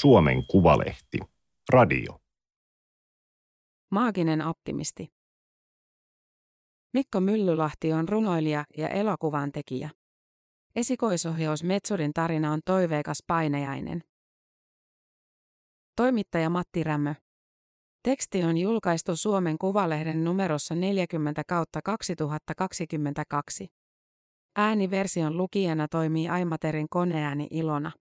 [0.00, 1.18] Suomen Kuvalehti.
[1.72, 2.20] Radio.
[3.90, 5.08] Maaginen optimisti.
[6.94, 9.90] Mikko Myllylahti on runoilija ja elokuvan tekijä.
[10.76, 14.02] Esikoisohjaus Metsurin tarina on toiveikas painejainen.
[15.96, 17.14] Toimittaja Matti Rämmö.
[18.02, 23.68] Teksti on julkaistu Suomen Kuvalehden numerossa 40 kautta 2022.
[24.56, 27.92] Ääniversion lukijana toimii Aimaterin koneääni Ilona.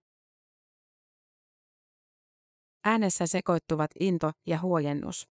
[2.86, 5.30] Äänessä sekoittuvat into ja huojennus.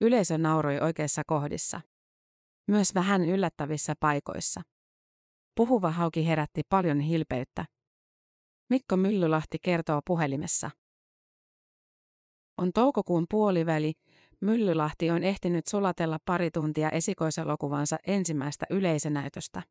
[0.00, 1.80] Yleisö nauroi oikeissa kohdissa.
[2.68, 4.62] Myös vähän yllättävissä paikoissa.
[5.54, 7.64] Puhuva hauki herätti paljon hilpeyttä.
[8.70, 10.70] Mikko Myllylahti kertoo puhelimessa.
[12.58, 13.92] On toukokuun puoliväli,
[14.40, 19.62] Myllylahti on ehtinyt sulatella pari tuntia esikoiselokuvansa ensimmäistä yleisönäytöstä.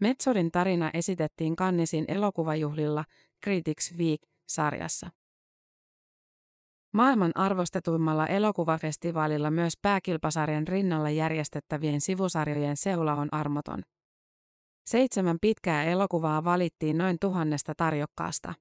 [0.00, 3.04] Metsorin tarina esitettiin Kannisin elokuvajuhlilla
[3.44, 3.98] Critics
[4.44, 5.10] Week-sarjassa.
[6.92, 13.82] Maailman arvostetuimmalla elokuvafestivaalilla myös pääkilpasarjan rinnalla järjestettävien sivusarjojen seula on armoton.
[14.86, 18.54] Seitsemän pitkää elokuvaa valittiin noin tuhannesta tarjokkaasta.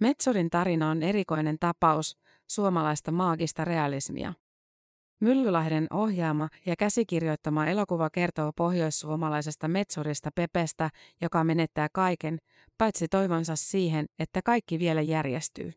[0.00, 2.18] Metsorin tarina on erikoinen tapaus
[2.50, 4.34] suomalaista maagista realismia.
[5.20, 10.90] Myllylahden ohjaama ja käsikirjoittama elokuva kertoo pohjoissuomalaisesta metsurista Pepestä,
[11.20, 12.38] joka menettää kaiken,
[12.78, 15.72] paitsi toivonsa siihen, että kaikki vielä järjestyy.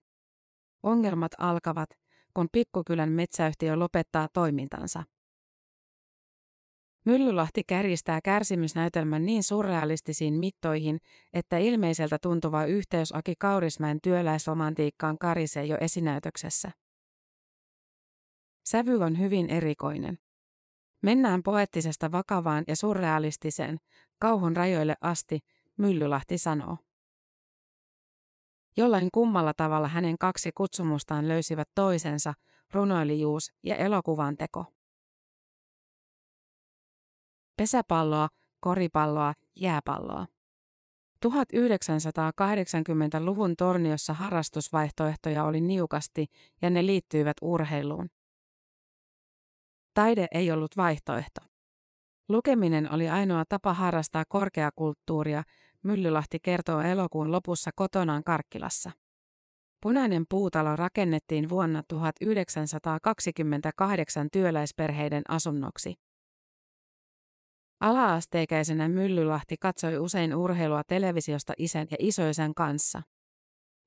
[0.84, 1.90] Ongelmat alkavat,
[2.34, 5.04] kun pikkukylän metsäyhtiö lopettaa toimintansa.
[7.06, 10.98] Myllylahti kärjistää kärsimysnäytelmän niin surrealistisiin mittoihin,
[11.34, 16.72] että ilmeiseltä tuntuva yhteys Aki Kaurismäen työläisromantiikkaan karisee jo esinäytöksessä.
[18.64, 20.20] Sävy on hyvin erikoinen.
[21.02, 23.80] Mennään poettisesta vakavaan ja surrealistiseen,
[24.20, 25.40] kauhun rajoille asti,
[25.78, 26.78] Myllylahti sanoo.
[28.78, 32.34] Jollain kummalla tavalla hänen kaksi kutsumustaan löysivät toisensa,
[32.74, 34.66] runoilijuus ja elokuvan teko.
[37.58, 40.28] Pesäpalloa, koripalloa, jääpalloa.
[41.26, 46.26] 1980-luvun torniossa harrastusvaihtoehtoja oli niukasti
[46.62, 48.10] ja ne liittyivät urheiluun.
[49.94, 51.42] Taide ei ollut vaihtoehto.
[52.30, 55.44] Lukeminen oli ainoa tapa harrastaa korkeakulttuuria,
[55.84, 58.92] Myllylahti kertoo elokuun lopussa kotonaan Karkkilassa.
[59.82, 65.96] Punainen puutalo rakennettiin vuonna 1928 työläisperheiden asunnoksi.
[67.80, 73.02] Alaasteikäisenä Myllylahti katsoi usein urheilua televisiosta isän ja isoisän kanssa.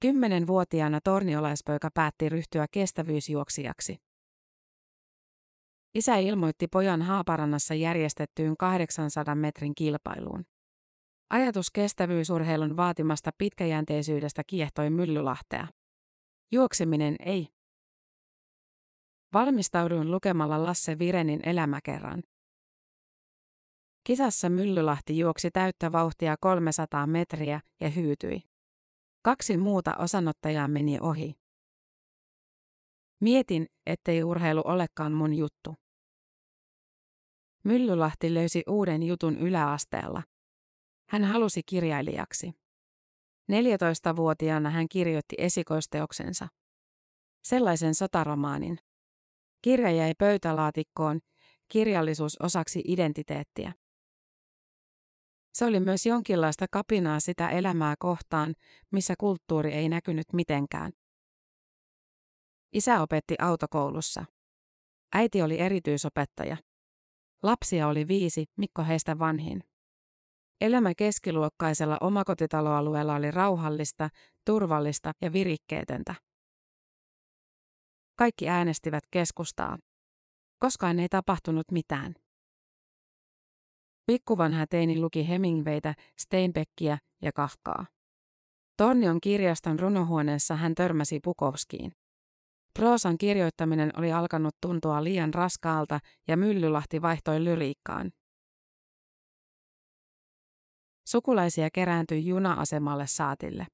[0.01, 3.97] Kymmenenvuotiaana torniolaispoika päätti ryhtyä kestävyysjuoksijaksi.
[5.97, 10.45] Isä ilmoitti pojan Haaparannassa järjestettyyn 800 metrin kilpailuun.
[11.31, 15.69] Ajatus kestävyysurheilun vaatimasta pitkäjänteisyydestä kiehtoi Myllylahtea.
[16.53, 17.49] Juokseminen ei.
[19.33, 22.23] Valmistauduin lukemalla Lasse Virenin elämäkerran.
[24.05, 28.43] Kisassa Myllylahti juoksi täyttä vauhtia 300 metriä ja hyytyi.
[29.23, 31.35] Kaksi muuta osanottajaa meni ohi.
[33.21, 35.86] Mietin, ettei urheilu olekaan mun juttu.
[37.67, 40.23] Myllylahti löysi uuden jutun yläasteella.
[41.09, 42.53] Hän halusi kirjailijaksi.
[43.53, 46.49] 14-vuotiaana hän kirjoitti esikoisteoksensa.
[47.45, 48.79] Sellaisen sotaromaanin.
[49.63, 51.21] Kirja jäi pöytälaatikkoon,
[51.69, 53.73] kirjallisuus osaksi identiteettiä.
[55.55, 58.55] Se oli myös jonkinlaista kapinaa sitä elämää kohtaan,
[58.93, 60.93] missä kulttuuri ei näkynyt mitenkään.
[62.73, 64.25] Isä opetti autokoulussa.
[65.15, 66.57] Äiti oli erityisopettaja.
[67.43, 69.65] Lapsia oli viisi, Mikko heistä vanhin.
[70.61, 74.09] Elämä keskiluokkaisella omakotitaloalueella oli rauhallista,
[74.45, 76.15] turvallista ja virikkeetöntä.
[78.19, 79.79] Kaikki äänestivät keskustaa.
[80.59, 82.15] Koskaan ei tapahtunut mitään.
[84.07, 87.87] Pikkuvanha teini luki Hemingwaytä, Steinbeckia ja Kafkaa.
[88.77, 91.93] Tornion kirjaston runohuoneessa hän törmäsi Pukovskiin.
[92.77, 98.13] Proosan kirjoittaminen oli alkanut tuntua liian raskaalta ja Myllylahti vaihtoi lyriikkaan.
[101.09, 103.67] Sukulaisia kerääntyi juna-asemalle saatille.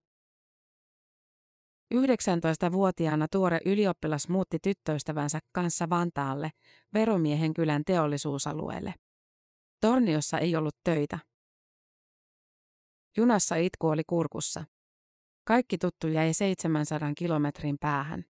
[1.95, 6.51] 19-vuotiaana tuore ylioppilas muutti tyttöystävänsä kanssa Vantaalle,
[6.95, 8.95] Veromiehen kylän teollisuusalueelle.
[9.81, 11.19] Torniossa ei ollut töitä.
[13.17, 14.65] Junassa itku oli kurkussa.
[15.45, 18.32] Kaikki tuttu jäi 700 kilometrin päähän.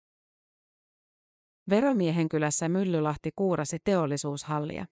[1.69, 4.85] Veromiehen kylässä Myllylahti kuurasi teollisuushallia.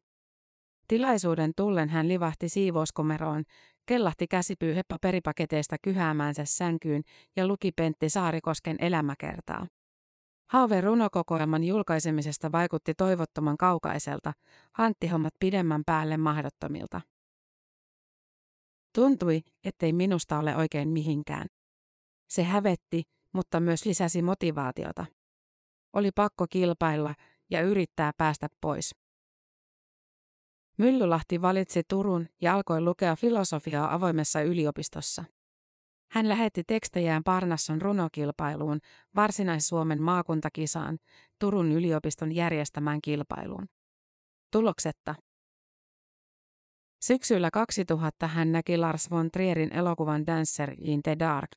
[0.87, 3.43] Tilaisuuden tullen hän livahti siivouskomeroon,
[3.85, 7.01] kellahti käsipyy heppa peripaketeista kyhäämäänsä sänkyyn
[7.35, 9.67] ja luki Pentti Saarikosken elämäkertaa.
[10.49, 14.33] Haave runokokoelman julkaisemisesta vaikutti toivottoman kaukaiselta,
[14.73, 17.01] hanttihommat pidemmän päälle mahdottomilta.
[18.95, 21.47] Tuntui, ettei minusta ole oikein mihinkään.
[22.29, 23.03] Se hävetti,
[23.33, 25.05] mutta myös lisäsi motivaatiota.
[25.93, 27.15] Oli pakko kilpailla
[27.49, 28.95] ja yrittää päästä pois.
[30.77, 35.23] Myllylahti valitsi Turun ja alkoi lukea filosofiaa avoimessa yliopistossa.
[36.11, 38.79] Hän lähetti tekstejään Parnasson runokilpailuun,
[39.15, 40.97] Varsinais-Suomen maakuntakisaan,
[41.39, 43.65] Turun yliopiston järjestämään kilpailuun.
[44.51, 45.15] Tuloksetta.
[47.01, 51.49] Syksyllä 2000 hän näki Lars von Trierin elokuvan Dancer in the Dark.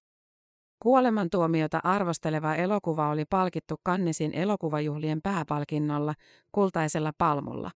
[0.85, 6.15] Kuolemantuomiota arvosteleva elokuva oli palkittu Kannesin elokuvajuhlien pääpalkinnolla,
[6.53, 7.71] kultaisella palmulla.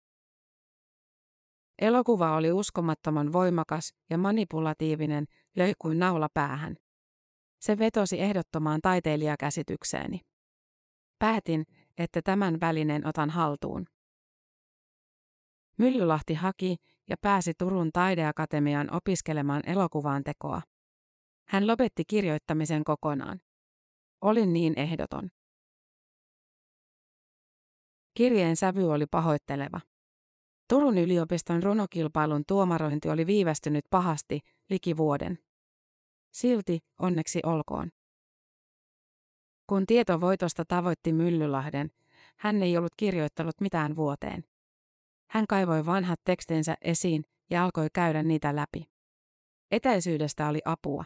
[1.78, 5.26] Elokuva oli uskomattoman voimakas ja manipulatiivinen,
[5.56, 6.76] löi kuin naula päähän.
[7.60, 10.20] Se vetosi ehdottomaan taiteilijakäsitykseeni.
[11.18, 11.64] Päätin,
[11.98, 13.86] että tämän välinen otan haltuun.
[15.78, 16.76] Myllylahti haki
[17.10, 20.62] ja pääsi Turun taideakatemiaan opiskelemaan elokuvaan tekoa.
[21.48, 23.40] Hän lopetti kirjoittamisen kokonaan.
[24.20, 25.30] Olin niin ehdoton.
[28.14, 29.80] Kirjeen sävy oli pahoitteleva.
[30.68, 34.40] Turun yliopiston runokilpailun tuomarointi oli viivästynyt pahasti,
[34.70, 35.38] liki vuoden.
[36.32, 37.90] Silti, onneksi olkoon.
[39.66, 41.90] Kun tieto voitosta tavoitti Myllylahden,
[42.36, 44.44] hän ei ollut kirjoittanut mitään vuoteen.
[45.30, 48.88] Hän kaivoi vanhat tekstinsä esiin ja alkoi käydä niitä läpi.
[49.70, 51.04] Etäisyydestä oli apua.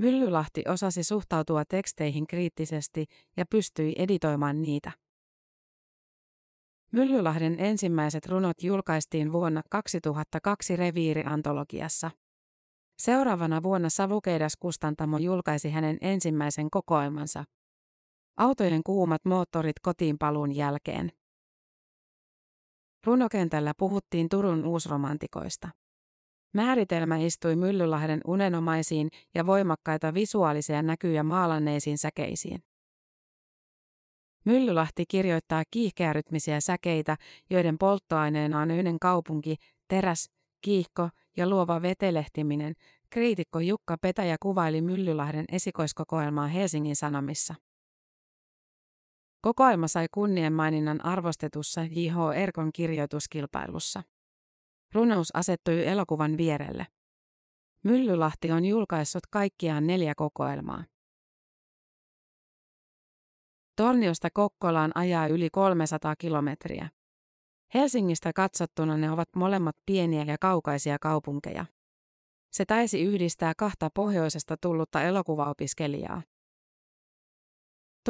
[0.00, 3.06] Myllylahti osasi suhtautua teksteihin kriittisesti
[3.36, 4.92] ja pystyi editoimaan niitä.
[6.92, 12.10] Myllylahden ensimmäiset runot julkaistiin vuonna 2002 Reviiri-antologiassa.
[12.98, 17.44] Seuraavana vuonna Savukeidas Kustantamo julkaisi hänen ensimmäisen kokoelmansa.
[18.36, 21.12] Autojen kuumat moottorit kotiin paluun jälkeen.
[23.06, 25.68] Runokentällä puhuttiin Turun uusromantikoista.
[26.52, 32.62] Määritelmä istui Myllylahden unenomaisiin ja voimakkaita visuaalisia näkyjä maalanneisiin säkeisiin.
[34.44, 37.16] Myllylahti kirjoittaa kiihkeärytmisiä säkeitä,
[37.50, 39.56] joiden polttoaineena on yhden kaupunki,
[39.88, 40.30] teräs,
[40.60, 42.74] kiihko ja luova vetelehtiminen.
[43.10, 47.54] Kriitikko Jukka Petäjä kuvaili Myllylahden esikoiskokoelmaa Helsingin Sanomissa.
[49.40, 52.16] Kokoelma sai kunnienmaininnan arvostetussa J.H.
[52.36, 54.02] Erkon kirjoituskilpailussa.
[54.94, 56.86] Runous asettui elokuvan vierelle.
[57.84, 60.84] Myllylahti on julkaissut kaikkiaan neljä kokoelmaa.
[63.76, 66.88] Torniosta Kokkolaan ajaa yli 300 kilometriä.
[67.74, 71.66] Helsingistä katsottuna ne ovat molemmat pieniä ja kaukaisia kaupunkeja.
[72.52, 76.22] Se taisi yhdistää kahta pohjoisesta tullutta elokuvaopiskelijaa.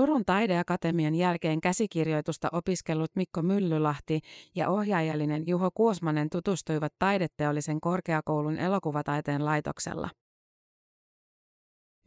[0.01, 4.21] Turun taideakatemian jälkeen käsikirjoitusta opiskellut Mikko Myllylahti
[4.55, 10.11] ja ohjaajallinen Juho Kuosmanen tutustuivat taideteollisen korkeakoulun elokuvataiteen laitoksella.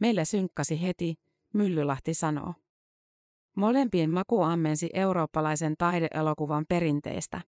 [0.00, 1.14] Meillä synkkasi heti,
[1.52, 2.54] Myllylahti sanoo.
[3.56, 7.40] Molempien maku ammensi eurooppalaisen taideelokuvan perinteistä.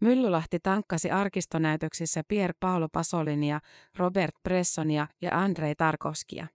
[0.00, 3.60] Myllylahti tankkasi arkistonäytöksissä Pier Paolo Pasolinia,
[3.96, 6.46] Robert Bressonia ja Andrei Tarkovskia.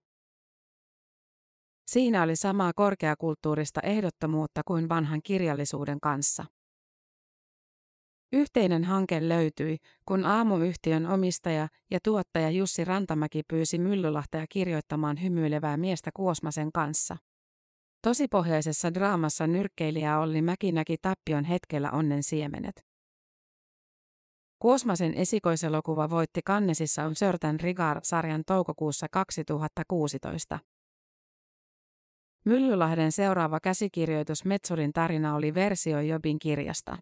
[1.86, 6.46] Siinä oli samaa korkeakulttuurista ehdottomuutta kuin vanhan kirjallisuuden kanssa.
[8.34, 16.12] Yhteinen hanke löytyi, kun aamuyhtiön omistaja ja tuottaja Jussi Rantamäki pyysi Myllylahtea kirjoittamaan hymyilevää miestä
[16.14, 17.18] Kuosmasen kanssa.
[18.02, 22.86] Tosipohjaisessa draamassa nyrkkeilijä Olli Mäki näki tappion hetkellä onnen siemenet.
[24.60, 30.60] Kuosmasen esikoiselokuva voitti Kannesissa on Sörtän Rigar-sarjan toukokuussa 2016.
[32.46, 36.98] Myllylahden seuraava käsikirjoitus Metsurin tarina oli versio Jobin kirjasta.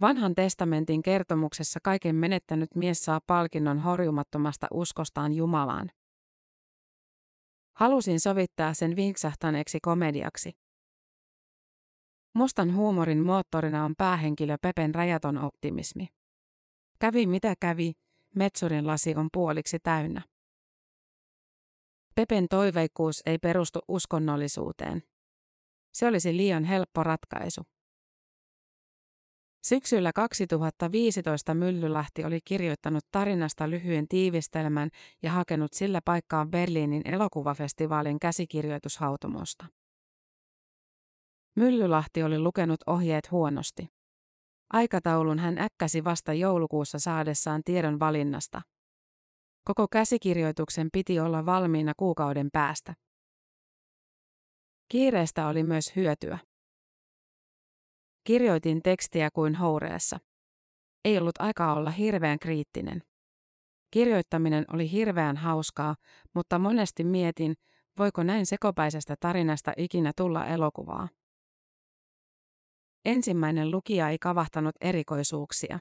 [0.00, 5.90] Vanhan testamentin kertomuksessa kaiken menettänyt mies saa palkinnon horjumattomasta uskostaan Jumalaan.
[7.76, 10.52] Halusin sovittaa sen vinksahtaneeksi komediaksi.
[12.34, 16.08] Mustan huumorin moottorina on päähenkilö Pepen rajaton optimismi.
[16.98, 17.92] Kävi mitä kävi,
[18.34, 20.29] Metsurin lasi on puoliksi täynnä.
[22.14, 25.02] Pepen toiveikkuus ei perustu uskonnollisuuteen.
[25.94, 27.62] Se olisi liian helppo ratkaisu.
[29.66, 34.90] Syksyllä 2015 Myllylahti oli kirjoittanut tarinasta lyhyen tiivistelmän
[35.22, 39.66] ja hakenut sillä paikkaan Berliinin elokuvafestivaalin käsikirjoitushautomosta.
[41.56, 43.88] Myllylahti oli lukenut ohjeet huonosti.
[44.72, 48.62] Aikataulun hän äkkäsi vasta joulukuussa saadessaan tiedon valinnasta.
[49.76, 52.94] Koko käsikirjoituksen piti olla valmiina kuukauden päästä.
[54.88, 56.38] Kiireestä oli myös hyötyä.
[58.24, 60.18] Kirjoitin tekstiä kuin houreessa.
[61.04, 63.02] Ei ollut aikaa olla hirveän kriittinen.
[63.90, 65.96] Kirjoittaminen oli hirveän hauskaa,
[66.34, 67.54] mutta monesti mietin,
[67.98, 71.08] voiko näin sekopäisestä tarinasta ikinä tulla elokuvaa.
[73.04, 75.78] Ensimmäinen lukija ei kavahtanut erikoisuuksia.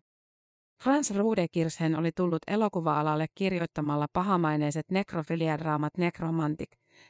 [0.83, 6.69] Franz Rudekirchen oli tullut elokuva-alalle kirjoittamalla pahamaineiset nekrofiliadraamat Necromantic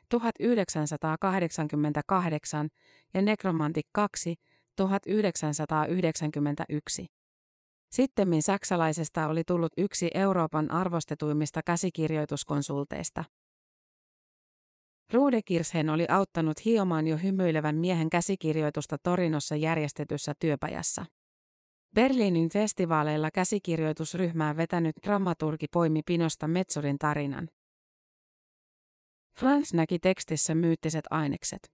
[0.09, 2.69] 1988
[3.13, 4.35] ja Necromantic 2
[4.75, 7.05] 1991.
[7.91, 13.23] Sittemmin saksalaisesta oli tullut yksi Euroopan arvostetuimmista käsikirjoituskonsulteista.
[15.13, 21.05] Rudekirchen oli auttanut hiomaan jo hymyilevän miehen käsikirjoitusta Torinossa järjestetyssä työpajassa.
[21.95, 27.49] Berliinin festivaaleilla käsikirjoitusryhmää vetänyt dramaturgi poimi pinosta Metsorin tarinan.
[29.39, 31.71] Franz näki tekstissä myyttiset ainekset.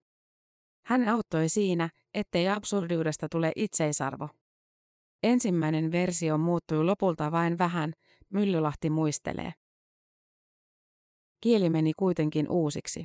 [0.85, 4.29] Hän auttoi siinä, ettei absurdiudesta tule itseisarvo.
[5.23, 7.93] Ensimmäinen versio muuttui lopulta vain vähän,
[8.29, 9.53] Myllylahti muistelee.
[11.41, 13.03] Kieli meni kuitenkin uusiksi.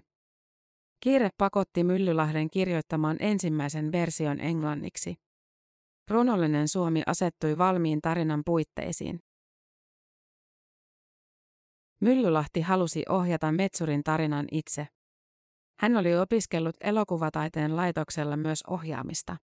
[1.00, 5.14] Kiire pakotti Myllylahden kirjoittamaan ensimmäisen version englanniksi.
[6.09, 9.21] Runollinen Suomi asettui valmiin tarinan puitteisiin.
[12.00, 14.87] Myllylahti halusi ohjata Metsurin tarinan itse.
[15.80, 19.37] Hän oli opiskellut elokuvataiteen laitoksella myös ohjaamista.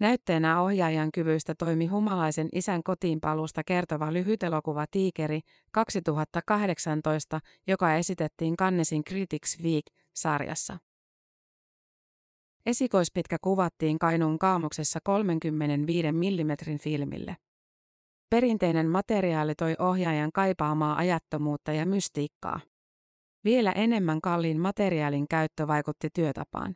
[0.00, 5.40] Näytteenä ohjaajan kyvyistä toimi humalaisen isän kotiinpaluusta kertova lyhytelokuva Tiikeri
[5.72, 10.78] 2018, joka esitettiin Cannesin Critics Week-sarjassa.
[12.66, 17.36] Esikoispitkä kuvattiin Kainuun kaamuksessa 35 mm filmille.
[18.30, 22.60] Perinteinen materiaali toi ohjaajan kaipaamaa ajattomuutta ja mystiikkaa.
[23.44, 26.74] Vielä enemmän kalliin materiaalin käyttö vaikutti työtapaan.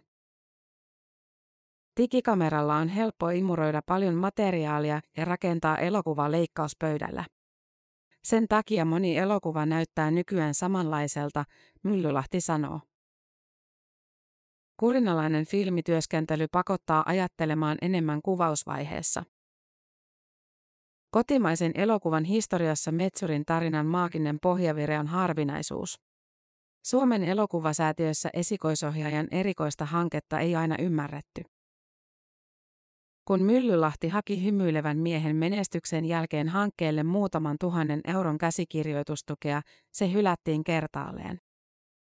[2.01, 7.25] Digikameralla on helppo imuroida paljon materiaalia ja rakentaa elokuva leikkauspöydällä.
[8.25, 11.45] Sen takia moni elokuva näyttää nykyään samanlaiselta,
[11.83, 12.81] Myllylahti sanoo.
[14.81, 19.25] Kurinalainen filmityöskentely pakottaa ajattelemaan enemmän kuvausvaiheessa.
[21.11, 26.01] Kotimaisen elokuvan historiassa Metsurin tarinan maaginen pohjavire on harvinaisuus.
[26.87, 31.43] Suomen elokuvasäätiössä esikoisohjaajan erikoista hanketta ei aina ymmärretty.
[33.25, 41.41] Kun Myllylahti haki hymyilevän miehen menestyksen jälkeen hankkeelle muutaman tuhannen euron käsikirjoitustukea, se hylättiin kertaalleen.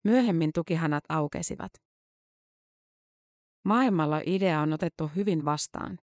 [0.04, 1.87] Myöhemmin tukihanat aukesivat.
[3.68, 6.00] Maailmalla idea on otettu hyvin vastaan.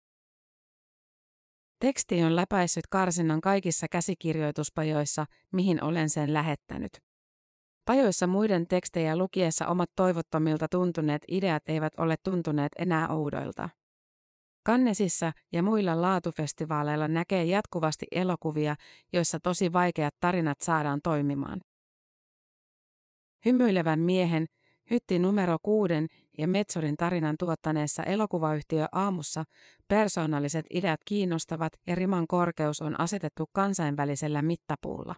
[1.81, 6.93] Teksti on läpäissyt karsinnan kaikissa käsikirjoituspajoissa, mihin olen sen lähettänyt.
[7.85, 13.69] Pajoissa muiden tekstejä lukiessa omat toivottomilta tuntuneet ideat eivät ole tuntuneet enää oudoilta.
[14.65, 18.77] Kannesissa ja muilla laatufestivaaleilla näkee jatkuvasti elokuvia,
[19.13, 21.61] joissa tosi vaikeat tarinat saadaan toimimaan.
[23.45, 24.47] Hymyilevän miehen,
[24.91, 26.07] hytti numero kuuden
[26.39, 29.45] ja Metsorin tarinan tuottaneessa elokuvayhtiö Aamussa
[29.89, 35.15] persoonalliset ideat kiinnostavat ja riman korkeus on asetettu kansainvälisellä mittapuulla.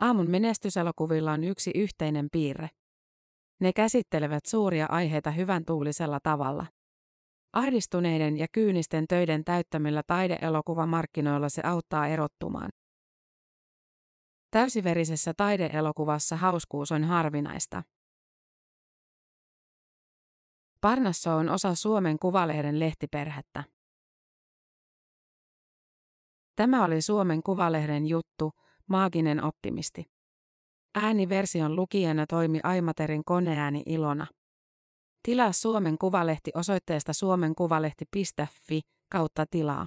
[0.00, 2.70] Aamun menestyselokuvilla on yksi yhteinen piirre.
[3.60, 6.66] Ne käsittelevät suuria aiheita hyvän tuulisella tavalla.
[7.52, 12.70] Ahdistuneiden ja kyynisten töiden täyttämillä taideelokuvamarkkinoilla se auttaa erottumaan.
[14.54, 17.82] Täysiverisessä taideelokuvassa hauskuus on harvinaista.
[20.80, 23.64] Parnasso on osa Suomen Kuvalehden lehtiperhettä.
[26.56, 28.52] Tämä oli Suomen Kuvalehden juttu,
[28.88, 30.04] maaginen optimisti.
[30.94, 34.26] Ääniversion lukijana toimi Aimaterin koneääni Ilona.
[35.22, 38.80] Tilaa Suomen Kuvalehti osoitteesta suomenkuvalehti.fi
[39.10, 39.86] kautta tilaa.